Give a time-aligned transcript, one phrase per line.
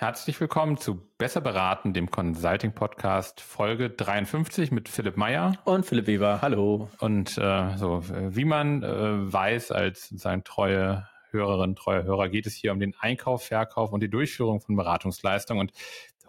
[0.00, 6.06] Herzlich willkommen zu Besser beraten, dem Consulting Podcast Folge 53 mit Philipp Meyer und Philipp
[6.06, 6.40] Weber.
[6.40, 6.88] Hallo.
[7.00, 12.54] Und äh, so wie man äh, weiß als sozusagen treue Hörerin, treuer Hörer, geht es
[12.54, 15.60] hier um den Einkauf, Verkauf und die Durchführung von Beratungsleistungen.
[15.62, 15.72] Und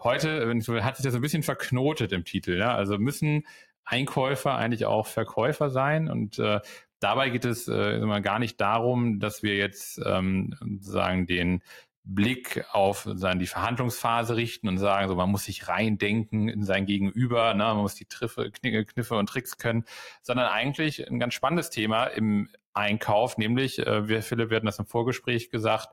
[0.00, 0.52] heute
[0.82, 2.58] hat sich das ein bisschen verknotet im Titel.
[2.58, 2.74] Ja?
[2.74, 3.46] Also müssen
[3.84, 6.58] Einkäufer eigentlich auch Verkäufer sein und äh,
[7.00, 11.62] Dabei geht es äh, immer gar nicht darum, dass wir jetzt ähm, sozusagen den
[12.02, 16.86] Blick auf sagen, die Verhandlungsphase richten und sagen, so man muss sich reindenken in sein
[16.86, 19.84] Gegenüber, ne, man muss die Triffe, Kniffe und Tricks können,
[20.22, 24.78] sondern eigentlich ein ganz spannendes Thema im Einkauf, nämlich, äh, wir, Philipp, wir hatten das
[24.78, 25.88] im Vorgespräch gesagt,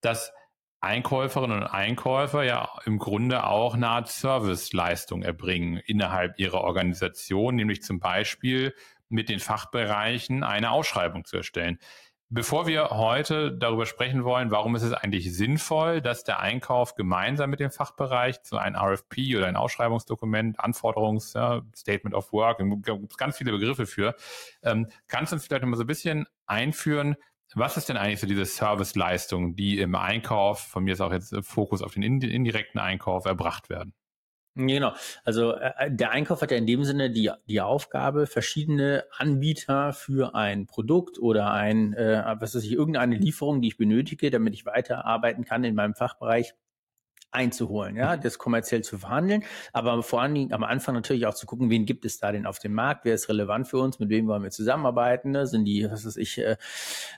[0.00, 0.32] dass
[0.80, 7.82] Einkäuferinnen und Einkäufer ja im Grunde auch eine Art Serviceleistung erbringen innerhalb ihrer Organisation, nämlich
[7.82, 8.74] zum Beispiel
[9.08, 11.78] mit den Fachbereichen eine Ausschreibung zu erstellen.
[12.36, 17.48] Bevor wir heute darüber sprechen wollen, warum ist es eigentlich sinnvoll, dass der Einkauf gemeinsam
[17.48, 23.12] mit dem Fachbereich zu einem RFP oder ein Ausschreibungsdokument, Anforderungs, ja, Statement of Work, gibt
[23.12, 24.16] es ganz viele Begriffe für,
[24.64, 27.14] ähm, kannst du uns vielleicht nochmal so ein bisschen einführen,
[27.54, 31.36] was ist denn eigentlich so diese Serviceleistung, die im Einkauf, von mir ist auch jetzt
[31.42, 33.94] Fokus auf den indirekten Einkauf, erbracht werden?
[34.56, 34.92] Genau.
[35.24, 40.36] Also äh, der Einkauf hat ja in dem Sinne die, die Aufgabe, verschiedene Anbieter für
[40.36, 44.64] ein Produkt oder ein, äh, was weiß ich, irgendeine Lieferung, die ich benötige, damit ich
[44.64, 46.54] weiterarbeiten kann in meinem Fachbereich,
[47.34, 51.46] einzuholen, ja, das kommerziell zu verhandeln, aber vor allen Dingen am Anfang natürlich auch zu
[51.46, 54.08] gucken, wen gibt es da denn auf dem Markt, wer ist relevant für uns, mit
[54.08, 55.46] wem wollen wir zusammenarbeiten, ne?
[55.46, 56.56] sind die, was weiß ich, äh,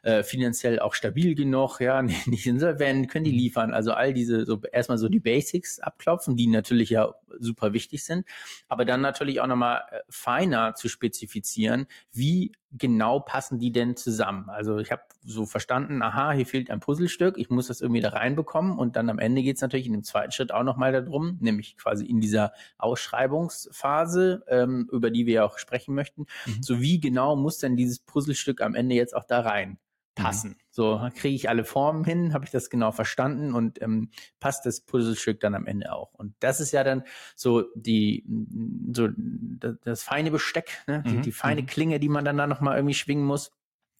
[0.02, 3.38] äh, finanziell auch stabil genug, ja, nicht insolvent, können die mhm.
[3.38, 8.04] liefern, also all diese, so erstmal so die Basics abklopfen, die natürlich ja super wichtig
[8.04, 8.26] sind,
[8.68, 14.48] aber dann natürlich auch nochmal äh, feiner zu spezifizieren, wie genau passen die denn zusammen?
[14.48, 18.10] Also ich habe so verstanden, aha, hier fehlt ein Puzzlestück, ich muss das irgendwie da
[18.10, 21.38] reinbekommen und dann am Ende geht es natürlich in dem zweiten Schritt auch nochmal darum,
[21.40, 26.62] nämlich quasi in dieser Ausschreibungsphase, ähm, über die wir ja auch sprechen möchten, mhm.
[26.62, 29.78] so wie genau muss denn dieses Puzzlestück am Ende jetzt auch da rein?
[30.16, 30.50] Passen.
[30.50, 30.56] Mhm.
[30.70, 34.10] So kriege ich alle Formen hin, habe ich das genau verstanden und ähm,
[34.40, 36.12] passt das Puzzlestück dann am Ende auch.
[36.14, 37.04] Und das ist ja dann
[37.36, 38.26] so die
[38.92, 41.04] so das, das feine Besteck, ne?
[41.06, 41.22] die, mhm.
[41.22, 41.66] die feine mhm.
[41.66, 43.52] Klinge, die man dann da noch mal irgendwie schwingen muss.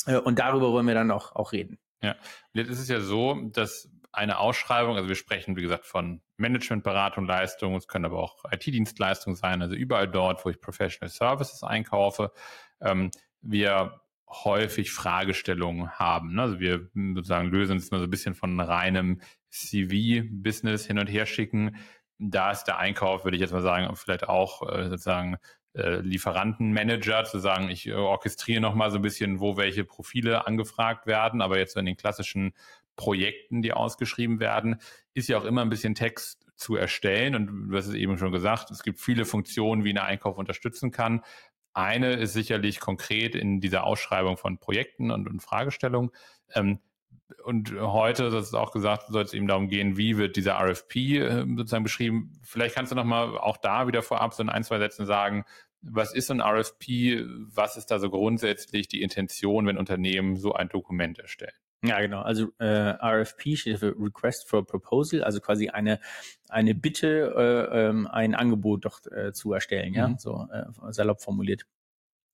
[0.06, 1.78] Äh, und darüber wollen wir dann auch auch reden.
[2.02, 2.16] Ja,
[2.52, 7.26] jetzt ist es ja so, dass eine Ausschreibung, also wir sprechen wie gesagt von Managementberatung,
[7.26, 12.32] Leistung, es können aber auch IT-Dienstleistungen sein, also überall dort, wo ich Professional Services einkaufe.
[12.80, 13.10] Ähm,
[13.42, 16.34] wir häufig Fragestellungen haben.
[16.34, 16.42] Ne?
[16.42, 19.20] Also wir sozusagen lösen es mal so ein bisschen von reinem
[19.50, 21.76] CV-Business hin und her schicken.
[22.18, 25.36] Da ist der Einkauf, würde ich jetzt mal sagen, vielleicht auch äh, sozusagen
[25.74, 31.06] äh, Lieferantenmanager, zu sagen, ich äh, orchestriere nochmal so ein bisschen, wo welche Profile angefragt
[31.06, 32.54] werden, aber jetzt in den klassischen
[32.96, 34.80] Projekten, die ausgeschrieben werden,
[35.12, 37.34] ist ja auch immer ein bisschen Text zu erstellen.
[37.34, 40.90] Und du hast es eben schon gesagt, es gibt viele Funktionen, wie ein Einkauf unterstützen
[40.90, 41.22] kann.
[41.76, 46.10] Eine ist sicherlich konkret in dieser Ausschreibung von Projekten und, und Fragestellungen.
[46.54, 46.78] Ähm,
[47.44, 50.96] und heute, das ist auch gesagt, soll es eben darum gehen, wie wird dieser RFP
[50.96, 52.32] äh, sozusagen beschrieben.
[52.42, 55.44] Vielleicht kannst du nochmal auch da wieder vorab so in ein, zwei Sätzen sagen,
[55.82, 57.26] was ist ein RFP?
[57.54, 61.52] Was ist da so grundsätzlich die Intention, wenn Unternehmen so ein Dokument erstellen?
[61.84, 62.22] Ja, genau.
[62.22, 66.00] Also äh, RFP steht für Request for Proposal, also quasi eine
[66.48, 70.18] eine Bitte, äh, ähm, ein Angebot doch äh, zu erstellen, ja, mhm.
[70.18, 71.66] so äh, salopp formuliert.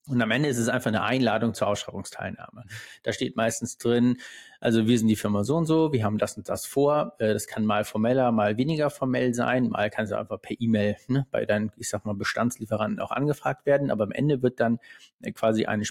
[0.09, 2.65] Und am Ende ist es einfach eine Einladung zur Ausschreibungsteilnahme.
[3.05, 4.17] Da steht meistens drin,
[4.59, 7.15] also wir sind die Firma so und so, wir haben das und das vor.
[7.19, 9.69] Äh, das kann mal formeller, mal weniger formell sein.
[9.69, 13.65] Mal kann es einfach per E-Mail ne, bei deinen, ich sag mal, Bestandslieferanten auch angefragt
[13.65, 13.93] werden.
[13.93, 14.81] Aber am Ende wird dann
[15.21, 15.85] äh, quasi eine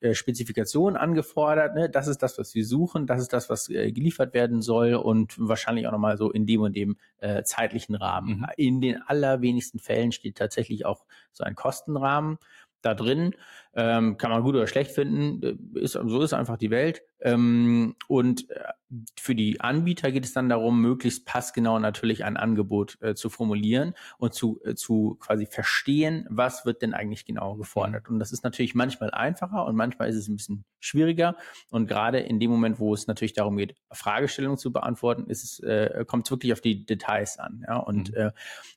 [0.00, 1.74] äh, Spezifikation angefordert.
[1.74, 1.90] Ne?
[1.90, 3.08] Das ist das, was wir suchen.
[3.08, 6.76] Das ist das, was geliefert werden soll und wahrscheinlich auch nochmal so in dem und
[6.76, 8.38] dem äh, zeitlichen Rahmen.
[8.38, 8.46] Mhm.
[8.56, 12.38] In den allerwenigsten Fällen steht tatsächlich auch so ein Kostenrahmen
[12.86, 13.34] da drin.
[13.78, 15.42] Ähm, kann man gut oder schlecht finden.
[15.74, 17.02] Äh, ist, so ist einfach die Welt.
[17.20, 18.72] Ähm, und äh,
[19.18, 23.92] für die Anbieter geht es dann darum, möglichst passgenau natürlich ein Angebot äh, zu formulieren
[24.16, 28.08] und zu, äh, zu quasi verstehen, was wird denn eigentlich genau gefordert.
[28.08, 28.14] Mhm.
[28.14, 31.36] Und das ist natürlich manchmal einfacher und manchmal ist es ein bisschen schwieriger.
[31.70, 35.60] Und gerade in dem Moment, wo es natürlich darum geht, Fragestellungen zu beantworten, ist es,
[35.60, 37.62] äh, kommt es wirklich auf die Details an.
[37.68, 37.76] Ja?
[37.76, 38.16] Und mhm.
[38.16, 38.30] äh,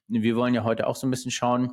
[0.10, 1.72] wir wollen ja heute auch so ein bisschen schauen,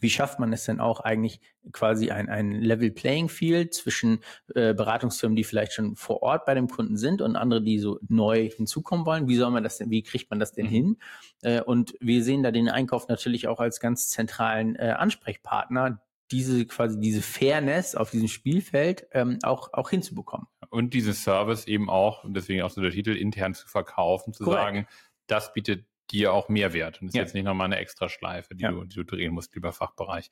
[0.00, 1.40] wie schafft man es denn auch eigentlich
[1.72, 4.20] quasi ein, ein Level Playing Field zwischen
[4.54, 7.98] äh, Beratungsfirmen, die vielleicht schon vor Ort bei dem Kunden sind und andere, die so
[8.08, 9.28] neu hinzukommen wollen?
[9.28, 10.70] Wie soll man das denn, wie kriegt man das denn mhm.
[10.70, 10.96] hin?
[11.42, 16.00] Äh, und wir sehen da den Einkauf natürlich auch als ganz zentralen äh, Ansprechpartner,
[16.30, 20.46] diese quasi diese Fairness auf diesem Spielfeld ähm, auch auch hinzubekommen.
[20.70, 24.44] Und diesen Service eben auch, und deswegen auch so der Titel, intern zu verkaufen, zu
[24.44, 24.62] Korrekt.
[24.62, 24.86] sagen,
[25.26, 27.00] das bietet dir auch Mehrwert.
[27.00, 27.22] Und das ist ja.
[27.22, 28.70] jetzt nicht nochmal eine extra Schleife, die, ja.
[28.70, 30.30] du, die du drehen musst, lieber Fachbereich.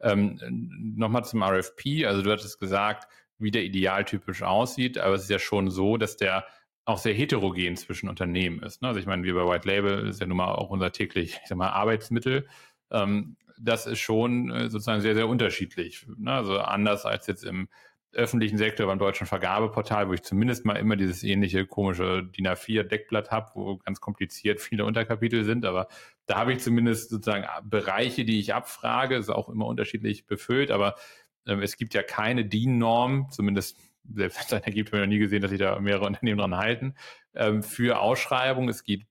[0.00, 0.38] Ähm,
[0.96, 2.06] nochmal zum RFP.
[2.06, 3.08] Also du hattest gesagt,
[3.38, 6.46] wie der idealtypisch aussieht, aber es ist ja schon so, dass der
[6.84, 8.82] auch sehr heterogen zwischen Unternehmen ist.
[8.82, 8.88] Ne?
[8.88, 11.48] Also ich meine, wie bei White Label ist ja nun mal auch unser täglich, ich
[11.48, 12.48] sag mal, Arbeitsmittel.
[12.90, 16.06] Ähm, das ist schon äh, sozusagen sehr, sehr unterschiedlich.
[16.16, 16.32] Ne?
[16.32, 17.68] Also anders als jetzt im
[18.12, 22.82] öffentlichen Sektor beim deutschen Vergabeportal, wo ich zumindest mal immer dieses ähnliche komische DIN A4
[22.82, 25.88] Deckblatt habe, wo ganz kompliziert viele Unterkapitel sind, aber
[26.26, 30.96] da habe ich zumindest sozusagen Bereiche, die ich abfrage, ist auch immer unterschiedlich befüllt, aber
[31.46, 33.78] äh, es gibt ja keine DIN-Norm, zumindest
[34.14, 36.38] selbst wenn es eine gibt, habe ich noch nie gesehen, dass sich da mehrere Unternehmen
[36.38, 36.94] dran halten,
[37.34, 38.68] ähm, für Ausschreibungen.
[38.68, 39.06] Es gibt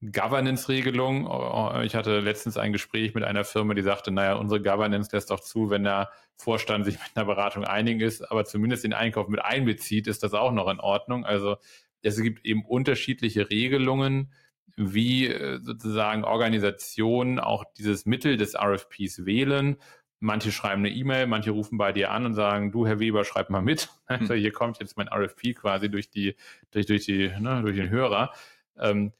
[0.00, 1.26] Governance-Regelung.
[1.26, 5.10] Oh, oh, ich hatte letztens ein Gespräch mit einer Firma, die sagte, naja, unsere Governance
[5.12, 8.92] lässt doch zu, wenn der Vorstand sich mit einer Beratung einig ist, aber zumindest den
[8.92, 11.24] Einkauf mit einbezieht, ist das auch noch in Ordnung.
[11.24, 11.56] Also
[12.02, 14.32] es gibt eben unterschiedliche Regelungen,
[14.76, 19.78] wie äh, sozusagen Organisationen auch dieses Mittel des RFPs wählen.
[20.20, 23.50] Manche schreiben eine E-Mail, manche rufen bei dir an und sagen, du Herr Weber, schreib
[23.50, 23.88] mal mit.
[24.06, 26.36] Also hier kommt jetzt mein RFP quasi durch die,
[26.70, 28.32] durch, durch die, ne, durch den Hörer.
[28.78, 29.12] Ähm,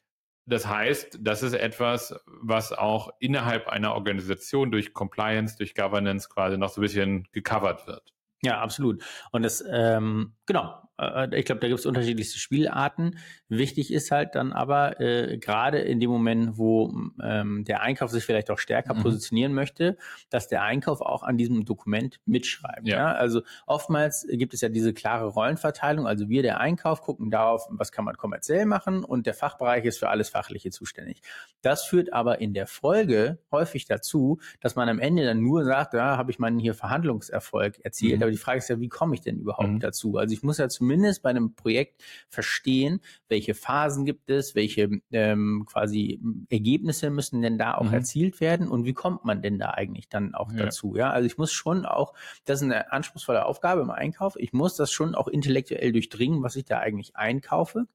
[0.49, 6.56] das heißt, das ist etwas, was auch innerhalb einer Organisation durch Compliance, durch Governance quasi
[6.56, 8.15] noch so ein bisschen gecovert wird.
[8.43, 9.05] Ja, absolut.
[9.31, 13.19] Und das, ähm, genau, äh, ich glaube, da gibt es unterschiedlichste Spielarten.
[13.49, 16.93] Wichtig ist halt dann aber, äh, gerade in dem Moment, wo
[17.23, 19.03] ähm, der Einkauf sich vielleicht auch stärker mhm.
[19.03, 19.97] positionieren möchte,
[20.31, 22.87] dass der Einkauf auch an diesem Dokument mitschreibt.
[22.87, 22.97] Ja.
[22.97, 23.12] ja.
[23.12, 26.06] Also oftmals gibt es ja diese klare Rollenverteilung.
[26.06, 29.99] Also wir, der Einkauf, gucken darauf, was kann man kommerziell machen und der Fachbereich ist
[29.99, 31.23] für alles Fachliche zuständig.
[31.62, 35.95] Das führt aber in der Folge häufig dazu, dass man am Ende dann nur sagt,
[35.95, 38.17] ja, habe ich meinen hier Verhandlungserfolg erzielt.
[38.17, 38.23] Mhm.
[38.23, 39.81] Aber die Frage ist ja, wie komme ich denn überhaupt mhm.
[39.81, 40.17] dazu?
[40.17, 44.88] Also ich muss ja zum zumindest bei einem Projekt verstehen, welche Phasen gibt es, welche
[45.12, 46.19] ähm, quasi
[46.49, 47.93] Ergebnisse müssen denn da auch mhm.
[47.93, 50.64] erzielt werden und wie kommt man denn da eigentlich dann auch ja.
[50.64, 50.96] dazu?
[50.96, 52.14] Ja, also ich muss schon auch,
[52.46, 56.56] das ist eine anspruchsvolle Aufgabe im Einkauf, ich muss das schon auch intellektuell durchdringen, was
[56.56, 57.87] ich da eigentlich einkaufe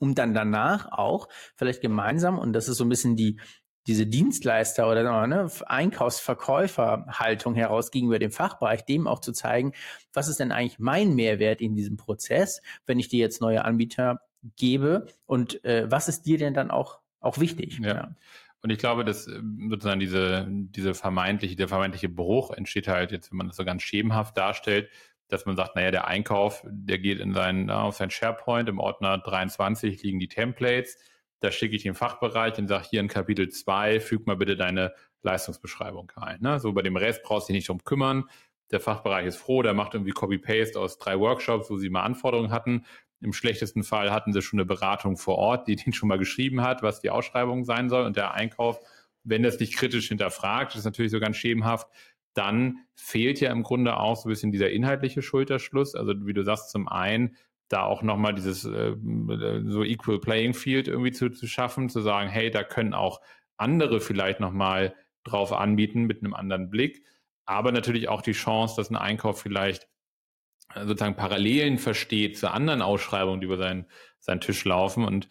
[0.00, 3.40] um dann danach auch vielleicht gemeinsam, und das ist so ein bisschen die,
[3.88, 9.72] diese Dienstleister oder ne, Einkaufsverkäuferhaltung heraus gegenüber dem Fachbereich, dem auch zu zeigen,
[10.12, 14.20] was ist denn eigentlich mein Mehrwert in diesem Prozess, wenn ich dir jetzt neue Anbieter
[14.56, 17.78] gebe und äh, was ist dir denn dann auch, auch wichtig?
[17.80, 17.94] Ja.
[17.94, 18.14] ja.
[18.62, 19.40] Und ich glaube, dass äh,
[19.70, 23.82] sozusagen diese, diese vermeintliche, der vermeintliche Bruch entsteht halt jetzt, wenn man das so ganz
[23.82, 24.90] schemenhaft darstellt,
[25.28, 29.18] dass man sagt, naja, der Einkauf, der geht in seinen, auf sein SharePoint, im Ordner
[29.18, 30.98] 23 liegen die Templates,
[31.40, 34.92] da schicke ich den Fachbereich und sage, hier in Kapitel 2, füg mal bitte deine
[35.22, 36.40] Leistungsbeschreibung ein.
[36.40, 36.60] Ne?
[36.60, 38.24] So bei dem Rest brauchst du dich nicht drum kümmern.
[38.70, 42.50] Der Fachbereich ist froh, der macht irgendwie Copy-Paste aus drei Workshops, wo sie mal Anforderungen
[42.50, 42.84] hatten.
[43.20, 46.62] Im schlechtesten Fall hatten sie schon eine Beratung vor Ort, die den schon mal geschrieben
[46.62, 48.04] hat, was die Ausschreibung sein soll.
[48.04, 48.80] Und der Einkauf,
[49.24, 51.88] wenn das nicht kritisch hinterfragt, ist natürlich so ganz schemenhaft,
[52.34, 55.94] dann fehlt ja im Grunde auch so ein bisschen dieser inhaltliche Schulterschluss.
[55.94, 57.36] Also wie du sagst, zum einen
[57.68, 58.96] da auch nochmal dieses äh,
[59.66, 63.20] so Equal Playing Field irgendwie zu, zu schaffen, zu sagen, hey, da können auch
[63.56, 64.94] andere vielleicht nochmal
[65.24, 67.04] drauf anbieten mit einem anderen Blick,
[67.44, 69.88] aber natürlich auch die Chance, dass ein Einkauf vielleicht
[70.74, 73.86] äh, sozusagen Parallelen versteht zu anderen Ausschreibungen, die über seinen,
[74.18, 75.28] seinen Tisch laufen und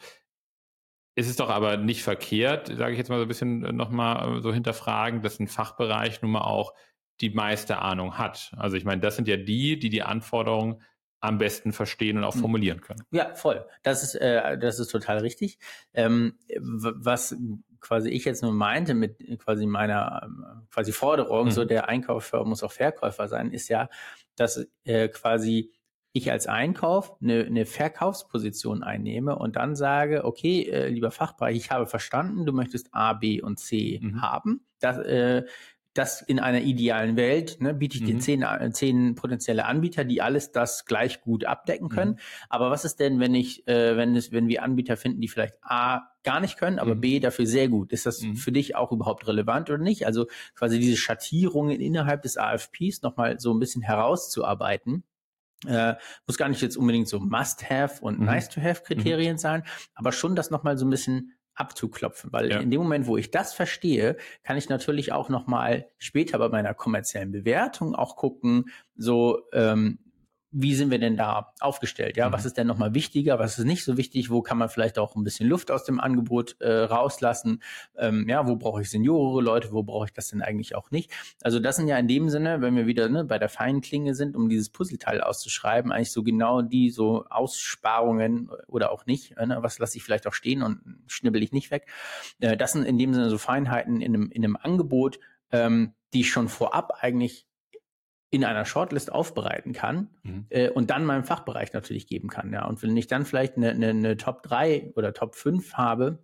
[1.15, 4.53] ist es doch aber nicht verkehrt, sage ich jetzt mal so ein bisschen nochmal so
[4.53, 6.75] hinterfragen, dass ein Fachbereich nun mal auch
[7.21, 8.53] die meiste Ahnung hat.
[8.55, 10.83] Also ich meine, das sind ja die, die die Anforderungen
[11.19, 12.41] am besten verstehen und auch hm.
[12.41, 13.03] formulieren können.
[13.11, 13.65] Ja, voll.
[13.83, 15.57] Das ist, äh, das ist total richtig.
[15.93, 17.35] Ähm, was
[17.79, 21.51] quasi ich jetzt nur meinte mit quasi meiner ähm, quasi Forderung, mhm.
[21.51, 23.89] so der Einkäufer muss auch Verkäufer sein, ist ja,
[24.35, 25.71] dass äh, quasi
[26.13, 31.71] ich als Einkauf eine, eine Verkaufsposition einnehme und dann sage, okay, äh, lieber Fachbereich, ich
[31.71, 34.21] habe verstanden, du möchtest A, B und C mhm.
[34.21, 34.65] haben.
[34.79, 35.43] Das, äh,
[35.97, 38.05] das in einer idealen Welt ne, biete ich mhm.
[38.05, 42.11] dir zehn, äh, zehn potenzielle Anbieter, die alles das gleich gut abdecken können.
[42.11, 42.19] Mhm.
[42.49, 45.55] Aber was ist denn, wenn ich, äh, wenn es, wenn wir Anbieter finden, die vielleicht
[45.61, 47.01] A gar nicht können, aber mhm.
[47.01, 47.91] B dafür sehr gut?
[47.91, 48.35] Ist das mhm.
[48.35, 50.05] für dich auch überhaupt relevant oder nicht?
[50.05, 55.03] Also quasi diese Schattierungen innerhalb des AFPs nochmal so ein bisschen herauszuarbeiten.
[55.65, 55.95] Äh,
[56.27, 58.25] muss gar nicht jetzt unbedingt so Must-Have und mhm.
[58.25, 59.39] Nice-to-Have-Kriterien mhm.
[59.39, 59.63] sein,
[59.95, 62.59] aber schon das nochmal so ein bisschen abzuklopfen, weil ja.
[62.59, 66.49] in dem Moment, wo ich das verstehe, kann ich natürlich auch noch mal später bei
[66.49, 69.99] meiner kommerziellen Bewertung auch gucken, so ähm,
[70.59, 72.17] wie sind wir denn da aufgestellt?
[72.17, 72.33] Ja, mhm.
[72.33, 73.37] was ist denn nochmal wichtiger?
[73.37, 74.31] Was ist nicht so wichtig?
[74.31, 77.61] Wo kann man vielleicht auch ein bisschen Luft aus dem Angebot äh, rauslassen?
[77.95, 79.71] Ähm, ja, wo brauche ich seniorere Leute?
[79.71, 81.11] Wo brauche ich das denn eigentlich auch nicht?
[81.43, 84.15] Also das sind ja in dem Sinne, wenn wir wieder ne, bei der feinen Klinge
[84.15, 89.37] sind, um dieses Puzzleteil auszuschreiben, eigentlich so genau die so Aussparungen oder auch nicht.
[89.37, 89.59] Ne?
[89.61, 91.87] Was lasse ich vielleicht auch stehen und schnibbel ich nicht weg?
[92.39, 95.19] Äh, das sind in dem Sinne so Feinheiten in einem, in einem Angebot,
[95.51, 97.45] ähm, die schon vorab eigentlich
[98.29, 100.45] in einer Shortlist aufbereiten kann mhm.
[100.49, 102.51] äh, und dann meinem Fachbereich natürlich geben kann.
[102.51, 102.65] Ja.
[102.65, 106.19] Und wenn ich dann vielleicht eine, eine, eine Top 3 oder Top 5 habe,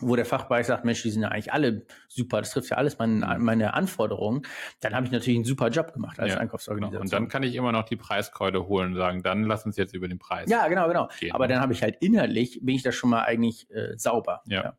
[0.00, 2.98] wo der Fachbereich sagt, Mensch, die sind ja eigentlich alle super, das trifft ja alles
[2.98, 3.44] meine, mhm.
[3.44, 4.42] meine Anforderungen,
[4.80, 7.02] dann habe ich natürlich einen super Job gemacht als ja, Einkaufsorganisation.
[7.02, 7.02] Genau.
[7.02, 9.94] Und dann kann ich immer noch die Preiskeule holen und sagen, dann lass uns jetzt
[9.94, 10.48] über den Preis.
[10.48, 11.08] Ja, genau, genau.
[11.18, 11.32] Gehen.
[11.32, 14.42] Aber dann habe ich halt inhaltlich, bin ich da schon mal eigentlich äh, sauber.
[14.46, 14.62] Ja.
[14.62, 14.78] ja.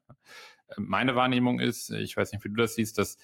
[0.78, 3.18] Meine Wahrnehmung ist, ich weiß nicht, wie du das siehst, dass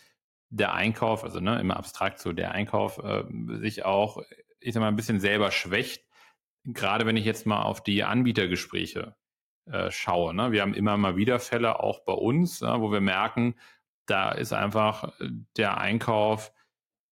[0.50, 3.24] der Einkauf, also ne, immer abstrakt so, der Einkauf äh,
[3.60, 4.22] sich auch,
[4.60, 6.06] ich sag mal, ein bisschen selber schwächt.
[6.66, 9.16] Gerade wenn ich jetzt mal auf die Anbietergespräche
[9.66, 10.34] äh, schaue.
[10.34, 10.52] Ne?
[10.52, 13.56] Wir haben immer mal wieder Fälle auch bei uns, ja, wo wir merken,
[14.06, 16.54] da ist einfach äh, der Einkauf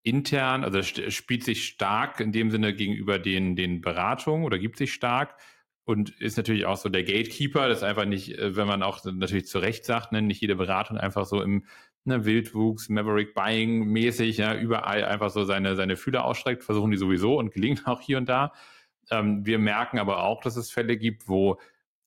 [0.02, 4.92] intern, also spielt sich stark in dem Sinne gegenüber den, den Beratungen oder gibt sich
[4.92, 5.36] stark
[5.84, 9.04] und ist natürlich auch so der Gatekeeper, das ist einfach nicht, äh, wenn man auch
[9.04, 11.66] natürlich zu Recht sagt, ne, nicht jede Beratung einfach so im
[12.06, 16.96] ne, Wildwuchs, Maverick Buying mäßig, ja, überall einfach so seine, seine Fühler ausstreckt, versuchen die
[16.96, 18.52] sowieso und gelingt auch hier und da.
[19.10, 21.58] Ähm, wir merken aber auch, dass es Fälle gibt, wo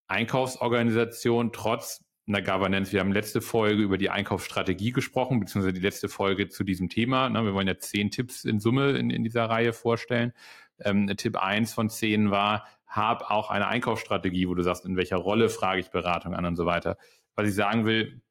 [0.07, 6.09] Einkaufsorganisationen trotz einer Governance, wir haben letzte Folge über die Einkaufsstrategie gesprochen, beziehungsweise die letzte
[6.09, 7.29] Folge zu diesem Thema.
[7.29, 10.33] Ne, wir wollen ja zehn Tipps in Summe in, in dieser Reihe vorstellen.
[10.79, 15.17] Ähm, Tipp eins von zehn war, hab auch eine Einkaufsstrategie, wo du sagst, in welcher
[15.17, 16.97] Rolle frage ich Beratung an und so weiter.
[17.35, 18.21] Was ich sagen will,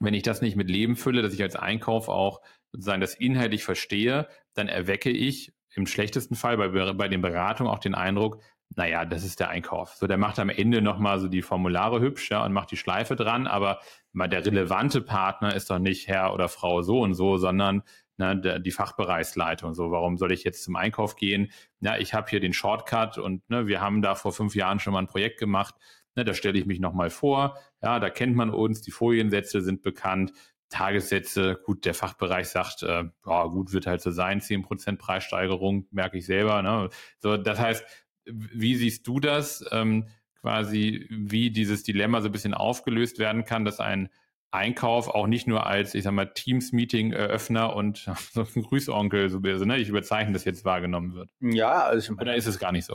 [0.00, 2.40] wenn ich das nicht mit Leben fülle, dass ich als Einkauf auch
[2.72, 7.78] sozusagen das inhaltlich verstehe, dann erwecke ich im schlechtesten Fall bei, bei den Beratungen auch
[7.78, 8.40] den Eindruck,
[8.76, 9.94] naja, das ist der Einkauf.
[9.94, 13.14] So, der macht am Ende nochmal so die Formulare hübsch, ja, und macht die Schleife
[13.14, 13.80] dran, aber
[14.12, 17.82] mal der relevante Partner ist doch nicht Herr oder Frau so und so, sondern
[18.16, 19.74] ne, der, die Fachbereichsleitung.
[19.74, 21.52] So, warum soll ich jetzt zum Einkauf gehen?
[21.80, 24.92] Ja, ich habe hier den Shortcut und ne, wir haben da vor fünf Jahren schon
[24.92, 25.74] mal ein Projekt gemacht.
[26.16, 27.58] Ne, da stelle ich mich nochmal vor.
[27.84, 30.32] Ja, da kennt man uns, die Foliensätze sind bekannt.
[30.70, 36.18] Tagessätze, gut, der Fachbereich sagt, äh, ja, gut, wird halt so sein, 10% Preissteigerung, merke
[36.18, 36.62] ich selber.
[36.62, 36.88] Ne?
[37.18, 37.84] So, das heißt,
[38.24, 39.64] wie siehst du das?
[39.70, 40.08] Ähm,
[40.40, 44.10] quasi, wie dieses Dilemma so ein bisschen aufgelöst werden kann, dass ein
[44.50, 49.78] Einkauf auch nicht nur als, ich sag mal, Teams-Meeting-Eröffner und so ein Grüßonkel, so, ne,
[49.78, 51.30] ich überzeichne das jetzt wahrgenommen wird.
[51.40, 52.94] Ja, also Oder ist es gar nicht so?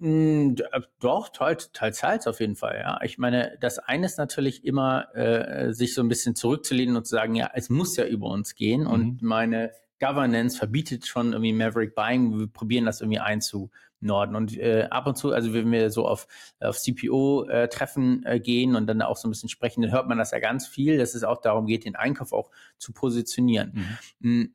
[0.00, 2.98] Hm, äh, doch, teils, teils, auf jeden Fall, ja.
[3.02, 7.10] Ich meine, das eine ist natürlich immer, äh, sich so ein bisschen zurückzulehnen und zu
[7.10, 8.86] sagen, ja, es muss ja über uns gehen mhm.
[8.86, 14.34] und meine Governance verbietet schon irgendwie Maverick Buying, wir probieren das irgendwie einzunorden.
[14.34, 16.26] Und äh, ab und zu, also wenn wir so auf,
[16.60, 20.16] auf CPO-Treffen äh, äh, gehen und dann auch so ein bisschen sprechen, dann hört man
[20.16, 23.98] das ja ganz viel, dass es auch darum geht, den Einkauf auch zu positionieren.
[24.20, 24.54] Mhm.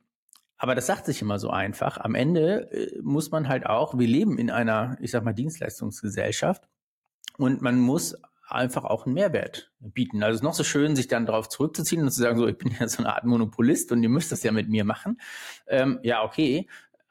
[0.58, 1.98] Aber das sagt sich immer so einfach.
[1.98, 6.68] Am Ende äh, muss man halt auch, wir leben in einer, ich sag mal, Dienstleistungsgesellschaft
[7.36, 8.16] und man muss
[8.48, 10.22] einfach auch einen Mehrwert bieten.
[10.22, 12.56] Also es ist noch so schön, sich dann darauf zurückzuziehen und zu sagen, so, ich
[12.56, 15.20] bin ja so eine Art Monopolist und ihr müsst das ja mit mir machen.
[15.66, 16.68] Ähm, ja, okay.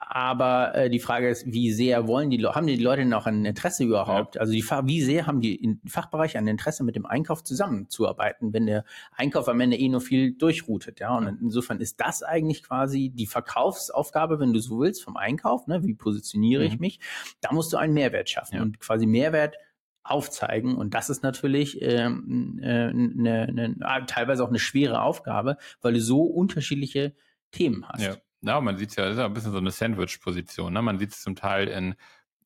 [0.07, 3.83] Aber äh, die Frage ist, wie sehr wollen die haben die Leute auch ein Interesse
[3.83, 4.35] überhaupt?
[4.35, 4.41] Ja.
[4.41, 8.67] Also die, wie sehr haben die in Fachbereiche ein Interesse, mit dem Einkauf zusammenzuarbeiten, wenn
[8.67, 11.15] der Einkauf am Ende eh nur viel durchroutet, ja?
[11.15, 15.83] Und insofern ist das eigentlich quasi die Verkaufsaufgabe, wenn du so willst, vom Einkauf, ne?
[15.83, 16.67] Wie positioniere mhm.
[16.67, 16.99] ich mich?
[17.41, 18.61] Da musst du einen Mehrwert schaffen ja.
[18.61, 19.55] und quasi Mehrwert
[20.03, 20.75] aufzeigen.
[20.75, 25.99] Und das ist natürlich ähm, äh, ne, ne, teilweise auch eine schwere Aufgabe, weil du
[25.99, 27.15] so unterschiedliche
[27.51, 28.03] Themen hast.
[28.03, 28.15] Ja.
[28.45, 30.71] Ja, man sieht es ja, das ist ja ein bisschen so eine Sandwich-Position.
[30.71, 30.81] Ne?
[30.83, 31.95] Man sieht es zum Teil in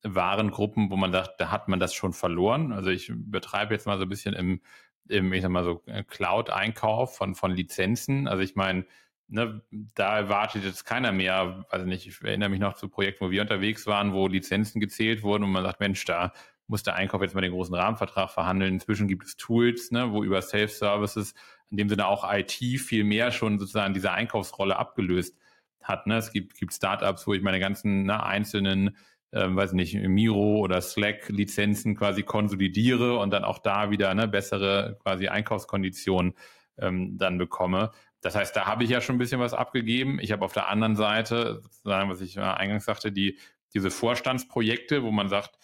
[0.02, 2.72] Warengruppen, wo man sagt, da hat man das schon verloren.
[2.72, 4.62] Also ich betreibe jetzt mal so ein bisschen im,
[5.08, 8.28] im ich sag mal so, äh, Cloud-Einkauf von, von Lizenzen.
[8.28, 8.86] Also ich meine,
[9.28, 13.30] ne, da erwartet jetzt keiner mehr, also nicht, ich erinnere mich noch zu Projekten, wo
[13.30, 16.32] wir unterwegs waren, wo Lizenzen gezählt wurden und man sagt, Mensch, da
[16.66, 18.72] muss der Einkauf jetzt mal den großen Rahmenvertrag verhandeln.
[18.74, 21.34] Inzwischen gibt es Tools, ne, wo über Self-Services,
[21.70, 25.36] in dem Sinne auch IT, viel mehr schon sozusagen diese Einkaufsrolle abgelöst
[25.82, 26.06] hat.
[26.06, 26.16] Ne?
[26.16, 28.96] Es gibt, gibt Startups, wo ich meine ganzen ne, einzelnen,
[29.32, 34.98] äh, weiß nicht, Miro oder Slack-Lizenzen quasi konsolidiere und dann auch da wieder ne, bessere
[35.02, 36.34] quasi Einkaufskonditionen
[36.78, 37.90] ähm, dann bekomme.
[38.20, 40.18] Das heißt, da habe ich ja schon ein bisschen was abgegeben.
[40.20, 43.38] Ich habe auf der anderen Seite, sozusagen, was ich eingangs sagte, die,
[43.72, 45.58] diese Vorstandsprojekte, wo man sagt,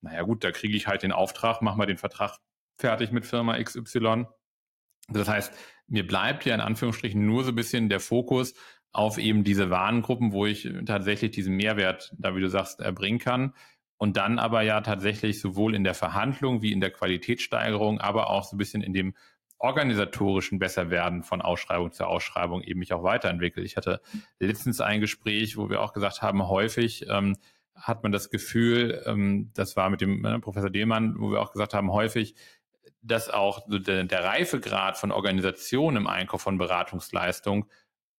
[0.00, 2.38] naja gut, da kriege ich halt den Auftrag, mach mal den Vertrag
[2.78, 4.26] fertig mit Firma XY.
[5.08, 5.52] Das heißt,
[5.86, 8.54] mir bleibt ja in Anführungsstrichen nur so ein bisschen der Fokus
[8.92, 13.54] auf eben diese Warengruppen, wo ich tatsächlich diesen Mehrwert, da wie du sagst, erbringen kann.
[13.96, 18.44] Und dann aber ja tatsächlich sowohl in der Verhandlung wie in der Qualitätssteigerung, aber auch
[18.44, 19.14] so ein bisschen in dem
[19.58, 23.66] organisatorischen Besserwerden von Ausschreibung zu Ausschreibung eben mich auch weiterentwickelt.
[23.66, 24.00] Ich hatte
[24.38, 27.36] letztens ein Gespräch, wo wir auch gesagt haben, häufig ähm,
[27.74, 31.52] hat man das Gefühl, ähm, das war mit dem äh, Professor Dehlmann, wo wir auch
[31.52, 32.36] gesagt haben, häufig,
[33.02, 37.68] dass auch der, der Reifegrad von Organisation im Einkauf von Beratungsleistung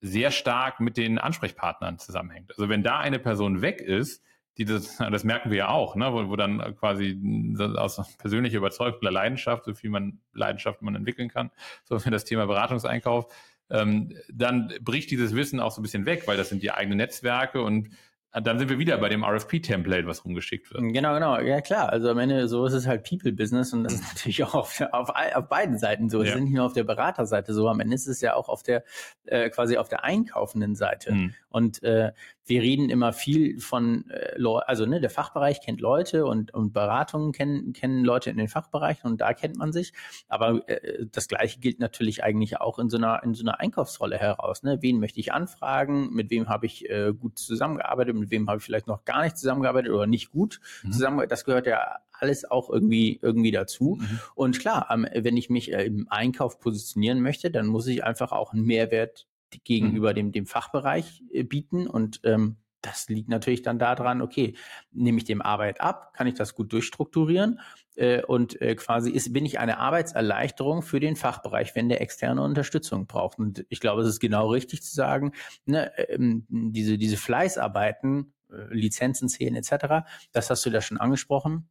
[0.01, 2.51] sehr stark mit den Ansprechpartnern zusammenhängt.
[2.51, 4.23] Also wenn da eine Person weg ist,
[4.57, 7.19] die das, das merken wir ja auch, ne, wo, wo dann quasi
[7.57, 11.51] aus persönlicher Überzeugung oder Leidenschaft, so viel man Leidenschaft man entwickeln kann,
[11.83, 13.33] so für das Thema Beratungseinkauf,
[13.71, 16.97] ähm, dann bricht dieses Wissen auch so ein bisschen weg, weil das sind die eigenen
[16.97, 17.89] Netzwerke und
[18.31, 20.83] dann sind wir wieder bei dem RFP-Template, was rumgeschickt wird.
[20.93, 21.39] Genau, genau.
[21.39, 21.89] Ja, klar.
[21.89, 25.09] Also am Ende, so ist es halt People-Business und das ist natürlich auch auf, auf,
[25.09, 26.21] auf beiden Seiten so.
[26.21, 26.35] Es ja.
[26.35, 27.67] ist nicht nur auf der Beraterseite so.
[27.67, 28.83] Am Ende ist es ja auch auf der,
[29.25, 31.13] äh, quasi auf der einkaufenden Seite.
[31.13, 31.33] Mhm.
[31.49, 32.11] Und äh,
[32.49, 37.31] wir reden immer viel von, äh, also ne, der Fachbereich kennt Leute und, und Beratungen
[37.31, 39.93] kennen, kennen Leute in den Fachbereichen und da kennt man sich.
[40.27, 44.17] Aber äh, das Gleiche gilt natürlich eigentlich auch in so einer, in so einer Einkaufsrolle
[44.17, 44.63] heraus.
[44.63, 44.79] Ne?
[44.81, 46.09] Wen möchte ich anfragen?
[46.11, 48.15] Mit wem habe ich äh, gut zusammengearbeitet?
[48.15, 50.91] Mit wem habe ich vielleicht noch gar nicht zusammengearbeitet oder nicht gut mhm.
[50.91, 51.31] zusammengearbeitet?
[51.31, 53.97] Das gehört ja alles auch irgendwie, irgendwie dazu.
[53.99, 54.19] Mhm.
[54.35, 58.53] Und klar, wenn ich mich äh, im Einkauf positionieren möchte, dann muss ich einfach auch
[58.53, 59.27] einen Mehrwert
[59.63, 60.15] gegenüber mhm.
[60.15, 64.55] dem, dem Fachbereich äh, bieten und ähm, das liegt natürlich dann daran, okay,
[64.91, 67.59] nehme ich dem Arbeit ab, kann ich das gut durchstrukturieren
[67.95, 72.41] äh, und äh, quasi ist, bin ich eine Arbeitserleichterung für den Fachbereich, wenn der externe
[72.41, 73.39] Unterstützung braucht.
[73.39, 75.33] Und ich glaube, es ist genau richtig zu sagen,
[75.65, 81.69] ne, ähm, diese, diese Fleißarbeiten, äh, Lizenzen zählen etc., das hast du da schon angesprochen.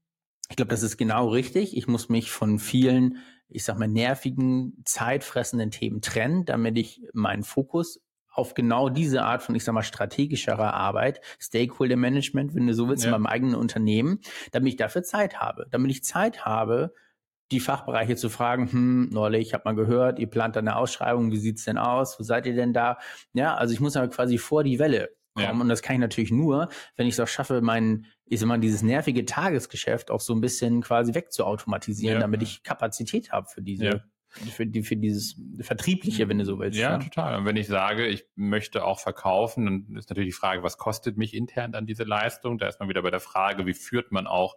[0.50, 1.76] Ich glaube, das ist genau richtig.
[1.76, 3.18] Ich muss mich von vielen
[3.48, 8.00] ich sag mal, nervigen, zeitfressenden Themen trennen, damit ich meinen Fokus
[8.30, 12.88] auf genau diese Art von, ich sag mal, strategischerer Arbeit, Stakeholder Management, wenn du so
[12.88, 13.08] willst, ja.
[13.08, 14.20] in meinem eigenen Unternehmen,
[14.52, 15.66] damit ich dafür Zeit habe.
[15.70, 16.94] Damit ich Zeit habe,
[17.50, 21.32] die Fachbereiche zu fragen, hm, neulich, ich habe mal gehört, ihr plant da eine Ausschreibung,
[21.32, 22.20] wie sieht's denn aus?
[22.20, 22.98] Wo seid ihr denn da?
[23.32, 25.58] Ja, also ich muss aber quasi vor die Welle kommen.
[25.58, 25.62] Ja.
[25.62, 28.58] Und das kann ich natürlich nur, wenn ich es auch schaffe, mein, ich sag mal,
[28.58, 32.20] dieses nervige Tagesgeschäft auch so ein bisschen quasi wegzuautomatisieren, ja.
[32.20, 34.00] damit ich Kapazität habe für diese, ja.
[34.28, 36.78] für, die, für dieses Vertriebliche, wenn du so willst.
[36.78, 37.38] Ja, ja, total.
[37.38, 41.16] Und wenn ich sage, ich möchte auch verkaufen, dann ist natürlich die Frage, was kostet
[41.16, 42.58] mich intern dann diese Leistung?
[42.58, 44.56] Da ist man wieder bei der Frage, wie führt man auch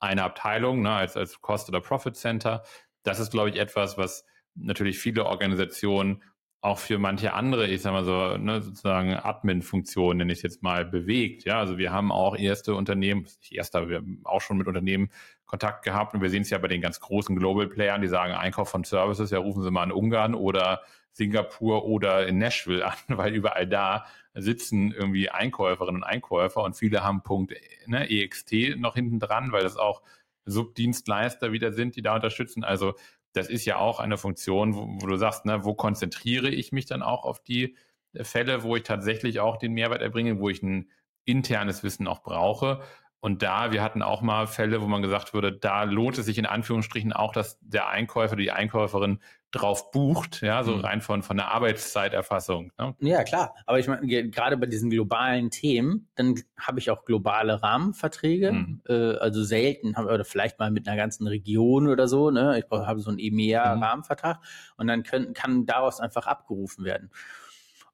[0.00, 2.62] eine Abteilung ne, als, als Cost- oder Profit Center?
[3.02, 6.22] Das ist, glaube ich, etwas, was natürlich viele Organisationen
[6.60, 10.62] auch für manche andere, ich sag mal so, ne, sozusagen Admin-Funktionen, nenne ich es jetzt
[10.62, 11.44] mal, bewegt.
[11.44, 15.10] Ja, also wir haben auch erste Unternehmen, nicht erster, wir haben auch schon mit Unternehmen
[15.46, 18.34] Kontakt gehabt und wir sehen es ja bei den ganz großen Global Playern, die sagen
[18.34, 22.96] Einkauf von Services, ja, rufen Sie mal in Ungarn oder Singapur oder in Nashville an,
[23.08, 27.54] weil überall da sitzen irgendwie Einkäuferinnen und Einkäufer und viele haben Punkt
[27.86, 30.02] ne, EXT noch hinten dran, weil das auch
[30.44, 32.64] Subdienstleister wieder sind, die da unterstützen.
[32.64, 32.94] Also
[33.38, 36.86] das ist ja auch eine Funktion, wo, wo, du sagst, ne, wo konzentriere ich mich
[36.86, 37.76] dann auch auf die
[38.14, 40.90] Fälle, wo ich tatsächlich auch den Mehrwert erbringe, wo ich ein
[41.24, 42.80] internes Wissen auch brauche.
[43.20, 46.38] Und da, wir hatten auch mal Fälle, wo man gesagt würde, da lohnt es sich
[46.38, 50.80] in Anführungsstrichen auch, dass der Einkäufer, die Einkäuferin drauf bucht, ja, so mhm.
[50.80, 52.70] rein von, von der Arbeitszeiterfassung.
[52.78, 52.94] Ne?
[53.00, 53.54] Ja, klar.
[53.66, 58.82] Aber ich meine, gerade bei diesen globalen Themen, dann habe ich auch globale Rahmenverträge, mhm.
[58.88, 62.58] äh, also selten, oder vielleicht mal mit einer ganzen Region oder so, ne?
[62.58, 64.74] Ich habe so einen EMEA-Rahmenvertrag mhm.
[64.76, 67.10] und dann können, kann daraus einfach abgerufen werden.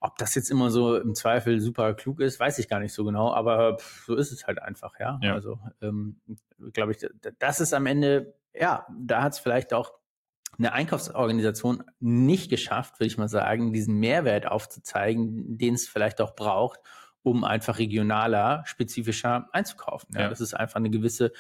[0.05, 3.07] Ob das jetzt immer so im Zweifel super klug ist, weiß ich gar nicht so
[3.07, 5.19] genau, aber pff, so ist es halt einfach, ja.
[5.23, 5.33] ja.
[5.33, 6.21] Also ähm,
[6.75, 6.99] glaube ich,
[7.39, 9.95] das ist am Ende, ja, da hat es vielleicht auch
[10.59, 16.37] eine Einkaufsorganisation nicht geschafft, würde ich mal sagen, diesen Mehrwert aufzuzeigen, den es vielleicht auch
[16.37, 16.81] braucht,
[17.23, 20.11] um einfach regionaler, spezifischer einzukaufen.
[20.15, 20.29] Ja, ja.
[20.29, 21.33] Das ist einfach eine gewisse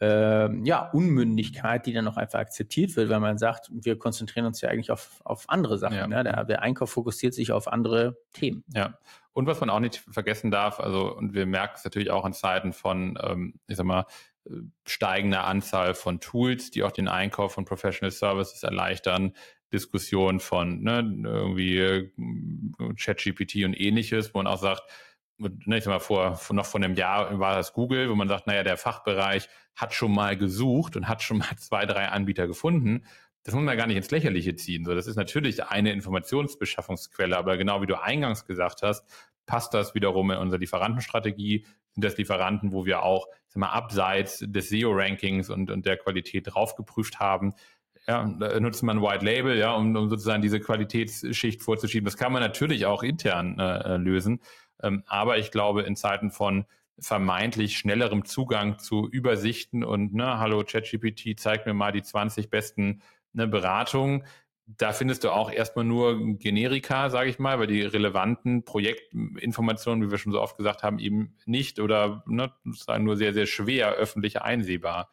[0.00, 4.60] äh, ja, Unmündigkeit, die dann auch einfach akzeptiert wird, weil man sagt, wir konzentrieren uns
[4.60, 5.96] ja eigentlich auf, auf andere Sachen.
[5.96, 6.06] Ja.
[6.06, 6.24] Ne?
[6.24, 8.64] Der, der Einkauf fokussiert sich auf andere Themen.
[8.74, 8.98] Ja.
[9.32, 12.32] Und was man auch nicht vergessen darf, also, und wir merken es natürlich auch in
[12.32, 14.06] Zeiten von, ähm, ich sag mal,
[14.86, 19.34] steigender Anzahl von Tools, die auch den Einkauf von Professional Services erleichtern,
[19.72, 22.10] Diskussion von ne, irgendwie äh,
[22.96, 24.82] ChatGPT und ähnliches, wo man auch sagt,
[25.38, 28.28] ne, ich sag mal, vor, vor noch vor einem Jahr war das Google, wo man
[28.28, 29.48] sagt, naja, der Fachbereich
[29.80, 33.04] hat schon mal gesucht und hat schon mal zwei, drei Anbieter gefunden.
[33.42, 34.84] Das muss man gar nicht ins Lächerliche ziehen.
[34.84, 39.04] So, das ist natürlich eine Informationsbeschaffungsquelle, aber genau wie du eingangs gesagt hast,
[39.46, 41.64] passt das wiederum in unsere Lieferantenstrategie.
[41.92, 46.54] Sind das Lieferanten, wo wir auch sag mal, abseits des SEO-Rankings und, und der Qualität
[46.54, 47.54] drauf geprüft haben,
[48.06, 52.04] ja, nutzt man White Label, ja, um, um sozusagen diese Qualitätsschicht vorzuschieben.
[52.04, 54.40] Das kann man natürlich auch intern äh, lösen.
[54.82, 56.64] Ähm, aber ich glaube, in Zeiten von
[57.00, 63.02] vermeintlich schnellerem Zugang zu Übersichten und, ne, hallo ChatGPT, zeig mir mal die 20 besten
[63.32, 64.24] ne, Beratungen.
[64.66, 70.10] Da findest du auch erstmal nur Generika, sage ich mal, weil die relevanten Projektinformationen, wie
[70.12, 72.52] wir schon so oft gesagt haben, eben nicht oder ne,
[72.98, 75.10] nur sehr, sehr schwer öffentlich einsehbar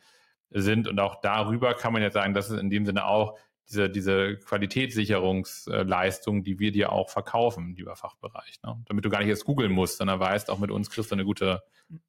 [0.52, 0.88] sind.
[0.88, 3.38] Und auch darüber kann man ja sagen, dass es in dem Sinne auch
[3.70, 8.60] diese, diese Qualitätssicherungsleistung, die wir dir auch verkaufen, lieber Fachbereich.
[8.64, 8.82] Ne?
[8.88, 11.26] Damit du gar nicht erst googeln musst, sondern weißt, auch mit uns kriegst du eine
[11.26, 11.62] gute,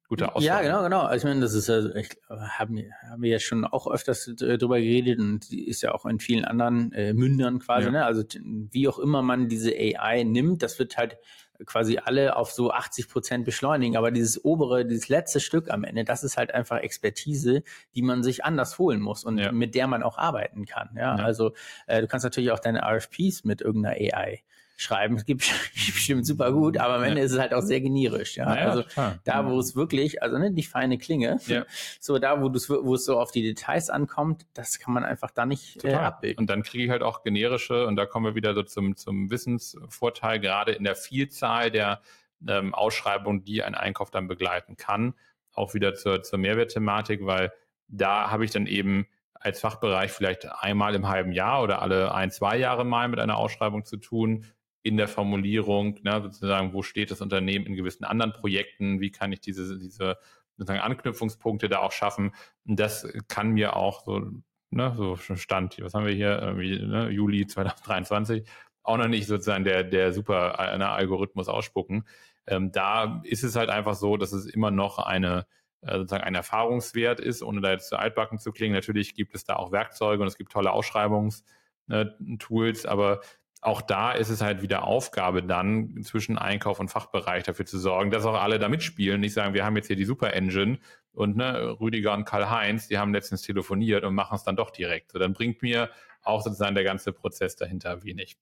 [0.07, 0.43] gute Auswahl.
[0.43, 1.01] Ja, genau, genau.
[1.01, 4.31] Also ich meine, das ist ja, ich haben wir, haben wir ja schon auch öfters
[4.37, 7.91] drüber geredet und ist ja auch in vielen anderen äh, Mündern quasi, ja.
[7.91, 8.05] ne?
[8.05, 11.17] Also wie auch immer man diese AI nimmt, das wird halt
[11.65, 13.97] quasi alle auf so 80 Prozent beschleunigen.
[13.97, 17.63] Aber dieses obere, dieses letzte Stück am Ende, das ist halt einfach Expertise,
[17.95, 19.51] die man sich anders holen muss und ja.
[19.51, 20.89] mit der man auch arbeiten kann.
[20.95, 21.23] Ja, ja.
[21.23, 21.53] also
[21.87, 24.43] äh, du kannst natürlich auch deine RFPs mit irgendeiner AI
[24.79, 25.17] schreiben.
[25.17, 27.25] Es gibt bestimmt super gut, aber am Ende ja.
[27.25, 28.37] ist es halt auch sehr generisch.
[28.37, 29.19] Ja, naja, also klar.
[29.25, 31.65] da, wo es wirklich, also ne, die feine Klinge, ja.
[31.99, 35.45] so da, wo, wo es so auf die Details ankommt, das kann man einfach da
[35.45, 36.39] nicht äh, abbilden.
[36.39, 39.29] Und dann kriege ich halt auch generische, und da kommen wir wieder so zum, zum
[39.29, 42.01] Wissensvorteil, gerade in der Vielzahl der
[42.47, 45.13] ähm, Ausschreibungen, die ein Einkauf dann begleiten kann,
[45.53, 47.51] auch wieder zur, zur Mehrwertthematik, weil
[47.89, 52.31] da habe ich dann eben als Fachbereich vielleicht einmal im halben Jahr oder alle ein,
[52.31, 54.45] zwei Jahre mal mit einer Ausschreibung zu tun
[54.81, 59.31] in der Formulierung, ne, sozusagen, wo steht das Unternehmen in gewissen anderen Projekten, wie kann
[59.31, 60.17] ich diese, diese
[60.57, 62.33] sozusagen Anknüpfungspunkte da auch schaffen.
[62.65, 64.31] Das kann mir auch so,
[64.69, 68.47] ne, so Stand, was haben wir hier, ne, Juli 2023,
[68.83, 72.05] auch noch nicht sozusagen der, der super eine Algorithmus ausspucken.
[72.47, 75.45] Ähm, da ist es halt einfach so, dass es immer noch eine,
[75.81, 78.73] äh, sozusagen ein Erfahrungswert ist, ohne da jetzt zu altbacken zu klingen.
[78.73, 83.21] Natürlich gibt es da auch Werkzeuge und es gibt tolle Ausschreibungstools, äh, aber
[83.61, 88.09] auch da ist es halt wieder Aufgabe dann zwischen Einkauf und Fachbereich dafür zu sorgen,
[88.09, 89.19] dass auch alle da mitspielen.
[89.19, 90.79] Nicht sagen, wir haben jetzt hier die Super Engine
[91.11, 95.11] und ne, Rüdiger und Karl-Heinz, die haben letztens telefoniert und machen es dann doch direkt.
[95.11, 95.89] So, dann bringt mir
[96.21, 98.37] auch sozusagen der ganze Prozess dahinter wenig.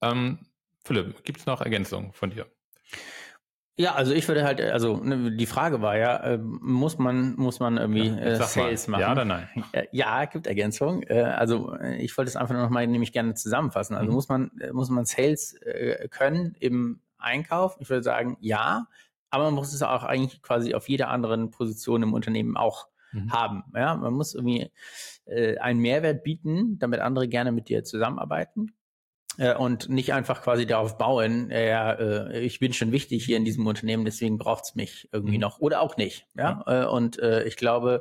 [0.00, 0.38] Ähm,
[0.82, 2.46] Philipp, gibt es noch Ergänzungen von dir?
[3.78, 7.60] Ja, also ich würde halt, also ne, die Frage war ja, äh, muss man muss
[7.60, 8.92] man irgendwie äh, Sales mal.
[8.92, 9.00] machen?
[9.02, 9.48] Ja oder nein?
[9.92, 11.02] Ja, gibt Ergänzung.
[11.02, 13.94] Äh, also äh, ich wollte es einfach noch mal nämlich gerne zusammenfassen.
[13.94, 14.14] Also mhm.
[14.14, 17.76] muss man äh, muss man Sales äh, können im Einkauf?
[17.78, 18.86] Ich würde sagen, ja,
[19.28, 23.30] aber man muss es auch eigentlich quasi auf jeder anderen Position im Unternehmen auch mhm.
[23.30, 23.64] haben.
[23.74, 24.70] Ja, man muss irgendwie
[25.26, 28.72] äh, einen Mehrwert bieten, damit andere gerne mit dir zusammenarbeiten.
[29.38, 33.36] Äh, und nicht einfach quasi darauf bauen, äh, ja, äh, ich bin schon wichtig hier
[33.36, 35.42] in diesem Unternehmen, deswegen braucht's mich irgendwie mhm.
[35.42, 36.26] noch oder auch nicht.
[36.36, 36.88] Ja, ja.
[36.88, 38.00] und ich glaube,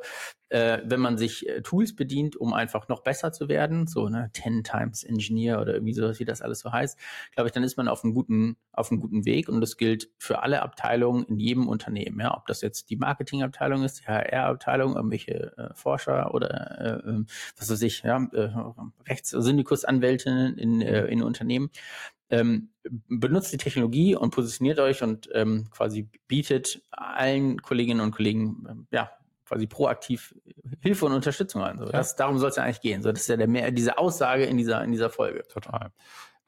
[0.50, 4.30] äh, wenn man sich äh, Tools bedient, um einfach noch besser zu werden, so ne,
[4.34, 7.00] 10 times Engineer oder irgendwie sowas, wie das alles so heißt,
[7.34, 10.10] glaube ich, dann ist man auf einem guten, auf einem guten Weg und das gilt
[10.18, 14.96] für alle Abteilungen in jedem Unternehmen, ja, ob das jetzt die Marketingabteilung ist, die HR-Abteilung,
[14.96, 17.26] irgendwelche äh, Forscher oder äh, ähm,
[17.58, 18.50] was weiß ich, ja, äh,
[19.08, 21.70] Rechtssyndikus-Anwältinnen in, äh, in Unternehmen.
[22.30, 22.70] Ähm,
[23.08, 28.88] benutzt die Technologie und positioniert euch und ähm, quasi bietet allen Kolleginnen und Kollegen ähm,
[28.92, 29.12] ja,
[29.46, 30.36] quasi proaktiv
[30.82, 31.78] Hilfe und Unterstützung an.
[31.78, 31.92] So, ja.
[31.92, 33.02] das, darum soll es ja eigentlich gehen.
[33.02, 35.44] So, das ist ja der mehr, diese Aussage in dieser, in dieser Folge.
[35.48, 35.92] Total.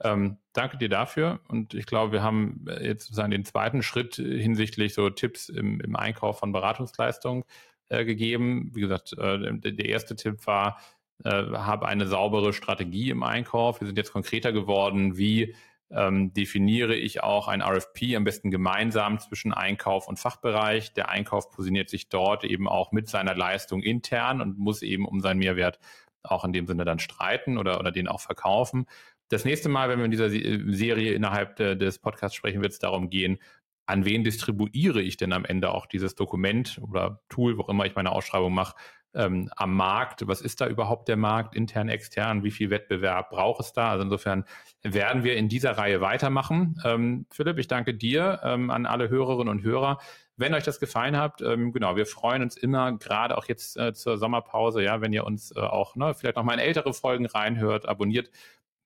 [0.04, 1.40] Ähm, danke dir dafür.
[1.48, 5.96] Und ich glaube, wir haben jetzt sozusagen den zweiten Schritt hinsichtlich so Tipps im, im
[5.96, 7.44] Einkauf von Beratungsleistungen
[7.90, 8.72] äh, gegeben.
[8.74, 10.80] Wie gesagt, äh, der, der, erste Tipp war,
[11.24, 13.82] äh, habe eine saubere Strategie im Einkauf.
[13.82, 15.56] Wir sind jetzt konkreter geworden, wie
[15.89, 20.93] ähm, definiere ich auch ein RFP am besten gemeinsam zwischen Einkauf und Fachbereich.
[20.93, 25.21] Der Einkauf positioniert sich dort eben auch mit seiner Leistung intern und muss eben um
[25.21, 25.80] seinen Mehrwert
[26.23, 28.86] auch in dem Sinne dann streiten oder, oder den auch verkaufen.
[29.30, 33.10] Das nächste Mal, wenn wir in dieser Serie innerhalb des Podcasts sprechen, wird es darum
[33.10, 33.39] gehen,
[33.86, 37.95] an wen distribuiere ich denn am Ende auch dieses Dokument oder Tool, wo immer ich
[37.95, 38.76] meine Ausschreibung mache,
[39.18, 40.28] ähm, am Markt.
[40.28, 42.44] Was ist da überhaupt der Markt, intern, extern?
[42.44, 43.90] Wie viel Wettbewerb braucht es da?
[43.90, 44.46] Also insofern
[44.84, 46.80] werden wir in dieser Reihe weitermachen.
[46.86, 49.98] Ähm, Philipp, ich danke dir ähm, an alle Hörerinnen und Hörer.
[50.40, 53.94] Wenn euch das gefallen hat, ähm, genau, wir freuen uns immer, gerade auch jetzt äh,
[53.94, 57.26] zur Sommerpause, ja, wenn ihr uns äh, auch ne, vielleicht noch mal in ältere Folgen
[57.26, 58.30] reinhört, abonniert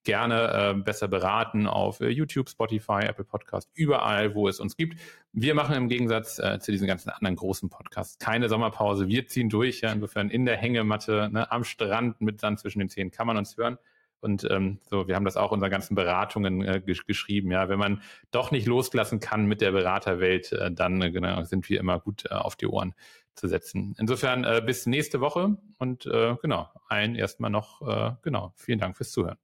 [0.03, 4.99] gerne äh, besser beraten auf äh, YouTube, Spotify, Apple Podcast, überall, wo es uns gibt.
[5.31, 9.07] Wir machen im Gegensatz äh, zu diesen ganzen anderen großen Podcasts keine Sommerpause.
[9.07, 9.81] Wir ziehen durch.
[9.81, 13.37] Ja, insofern in der Hängematte, ne, am Strand mit Sand zwischen den Zähnen kann man
[13.37, 13.77] uns hören.
[14.21, 17.51] Und ähm, so, wir haben das auch in unseren ganzen Beratungen äh, gesch geschrieben.
[17.51, 21.67] Ja, wenn man doch nicht loslassen kann mit der Beraterwelt, äh, dann äh, genau, sind
[21.69, 22.93] wir immer gut äh, auf die Ohren
[23.33, 23.95] zu setzen.
[23.97, 28.95] Insofern äh, bis nächste Woche und äh, genau, allen erstmal noch, äh, genau, vielen Dank
[28.97, 29.37] fürs Zuhören.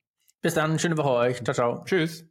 [0.48, 1.44] Bis dann, schöne Woche euch.
[1.44, 1.84] Ciao, ciao.
[1.84, 2.26] Tschüss.